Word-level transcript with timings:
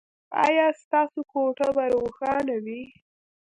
ایا 0.45 0.67
ستاسو 0.81 1.19
کوټه 1.31 1.67
به 1.75 1.83
روښانه 1.93 2.55
وي؟ 2.65 2.81